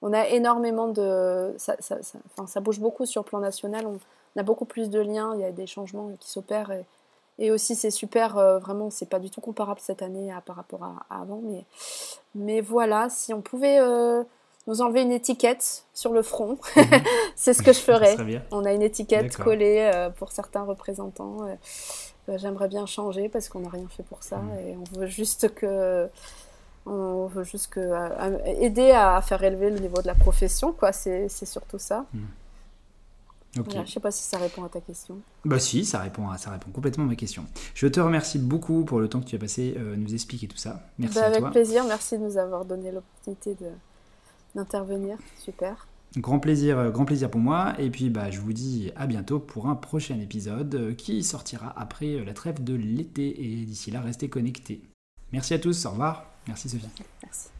[0.00, 1.54] on a énormément de.
[1.58, 3.86] Ça, ça, bouge beaucoup sur le plan national.
[3.86, 3.98] On,
[4.40, 5.34] a beaucoup plus de liens.
[5.34, 6.72] Il y a des changements qui s'opèrent.
[7.38, 10.82] Et aussi, c'est super, euh, vraiment, c'est pas du tout comparable cette année par rapport
[10.82, 11.40] à, avant.
[11.44, 11.64] Mais,
[12.34, 14.24] mais voilà, si on pouvait euh,
[14.66, 16.84] nous enlever une étiquette sur le front, mhm.
[17.36, 18.16] c'est ce que je ferais.
[18.50, 21.38] On a une étiquette collée euh, pour certains représentants.
[22.28, 24.38] J'aimerais bien changer parce qu'on n'a rien fait pour ça.
[24.38, 24.58] Mhm.
[24.58, 26.08] Et on veut juste que.
[26.90, 27.92] On veut juste que,
[28.62, 30.90] aider à faire élever le niveau de la profession, quoi.
[30.92, 32.06] C'est surtout ça.
[33.54, 35.20] Je ne sais pas si ça répond à ta question.
[35.44, 37.46] Bah si, ça répond, à, ça répond complètement à ma question.
[37.74, 40.56] Je te remercie beaucoup pour le temps que tu as passé euh, nous expliquer tout
[40.56, 40.82] ça.
[40.98, 43.56] Merci bah, à avec plaisir, merci de nous avoir donné l'opportunité
[44.54, 45.16] d'intervenir.
[45.38, 45.88] Super.
[46.16, 47.74] Grand plaisir, euh, grand plaisir pour moi.
[47.78, 51.72] Et puis bah, je vous dis à bientôt pour un prochain épisode euh, qui sortira
[51.76, 53.42] après la trêve de l'été.
[53.42, 54.82] Et d'ici là, restez connectés.
[55.32, 56.26] Merci à tous, au revoir.
[56.46, 56.88] Merci Sophie.
[57.22, 57.57] Merci.